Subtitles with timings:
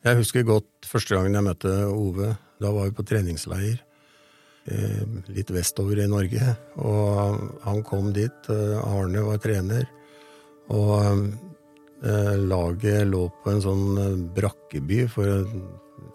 [0.00, 2.32] Jeg husker godt første gangen jeg møtte Ove.
[2.60, 3.78] Da var vi på treningsleir
[4.70, 6.54] eh, litt vestover i Norge.
[6.80, 8.48] Og han kom dit.
[8.52, 9.84] eh, Arne var trener.
[10.72, 11.26] Og
[12.04, 15.44] eh, laget lå på en sånn brakkeby for,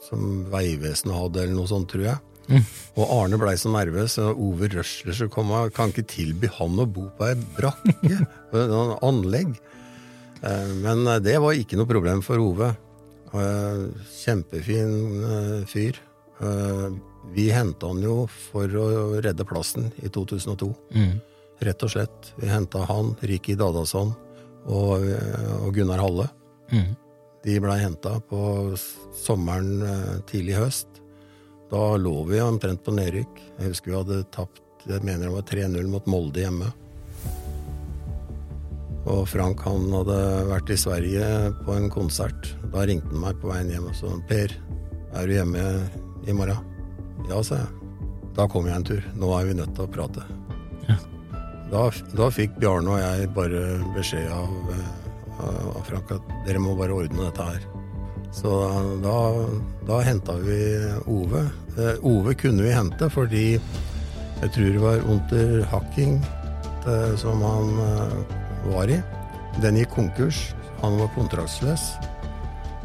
[0.07, 2.63] som Vegvesenet hadde, eller noe sånt, tror jeg.
[2.97, 4.17] Og Arne blei så nervøs.
[4.21, 8.17] og Ove Røsler som kom kan ikke tilby han å bo på ei brakke.
[8.49, 8.75] på et
[9.05, 9.53] anlegg.
[10.41, 12.73] Eh, Men det var ikke noe problem for Ove.
[13.31, 15.99] Kjempefin eh, fyr.
[16.41, 16.89] Eh,
[17.33, 18.87] Vi henta han jo for å
[19.23, 20.69] redde plassen i 2002.
[21.65, 22.33] Rett og slett.
[22.37, 24.11] Vi henta han, Ricky Dadason
[24.67, 26.27] og, eh, og Gunnar Halle.
[27.45, 28.75] De blei henta på
[29.13, 29.81] sommeren
[30.29, 31.01] tidlig høst.
[31.69, 33.41] Da lå vi omtrent på nedrykk.
[33.59, 36.67] Jeg husker vi hadde tapt jeg mener det var 3-0 mot Molde hjemme.
[39.05, 40.19] Og Frank han hadde
[40.49, 41.25] vært i Sverige
[41.65, 42.51] på en konsert.
[42.73, 44.55] Da ringte han meg på veien hjem og sa Per,
[45.15, 45.65] er du hjemme
[46.25, 46.73] i morgen?
[47.29, 47.69] Ja, sa jeg.
[48.35, 49.05] Da kommer jeg en tur.
[49.15, 50.25] Nå er vi nødt til å prate.
[51.71, 53.61] Da, da fikk Bjarne og jeg bare
[53.95, 57.63] beskjed av, eh, av Frank at dere må bare ordne dette her.
[58.35, 58.51] Så
[59.03, 59.17] da,
[59.87, 60.59] da henta vi
[61.09, 61.41] Ove.
[61.79, 66.17] Eh, Ove kunne vi hente fordi jeg tror det var Unterhacking
[66.85, 68.17] eh, som han eh,
[68.73, 68.99] var i.
[69.63, 70.41] Den gikk konkurs.
[70.81, 71.93] Han var kontraktsløs.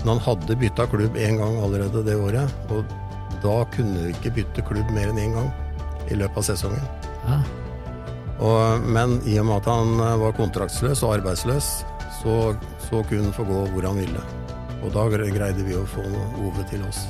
[0.01, 2.53] Men han hadde bytta klubb én gang allerede det året.
[2.73, 2.85] Og
[3.45, 5.51] da kunne vi ikke bytte klubb mer enn én gang
[6.11, 6.87] i løpet av sesongen.
[7.27, 7.41] Ja.
[8.41, 11.73] Og, men i og med at han eh, var kontraktsløs og arbeidsløs,
[12.23, 12.37] så,
[12.87, 14.23] så kunne han få gå hvor han ville.
[14.81, 16.05] Og da greide vi å få
[16.41, 17.03] Ove til oss.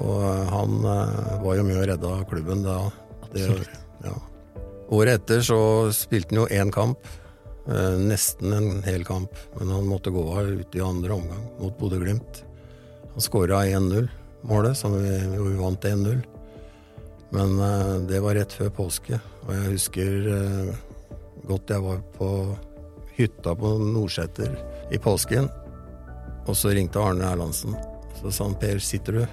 [0.00, 2.78] Og eh, han eh, var jo med og redda klubben da.
[3.34, 3.50] Det,
[4.06, 4.16] ja.
[4.88, 5.58] Året etter så
[5.94, 7.06] spilte han jo én kamp.
[7.66, 11.78] eh, Nesten en hel kamp, men han måtte gå av ute i andre omgang mot
[11.78, 12.44] Bodø-Glimt.
[13.12, 16.22] Han skåra 1-0-målet, som vi, vi vant 1-0.
[17.34, 20.74] Men eh, det var rett før påske, og jeg husker eh,
[21.46, 22.30] godt jeg var på
[23.16, 24.54] hytta på Nordseter
[24.92, 25.48] i påsken,
[26.46, 27.74] og så ringte Arne Erlandsen.
[28.20, 29.26] Så sa han Per, sitter du?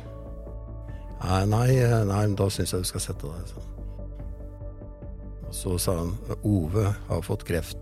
[1.23, 3.53] Nei, nei, eh, nei da syns jeg du skal sette deg.
[3.61, 3.82] Og
[5.53, 7.77] så sa han Ove har fått kreft.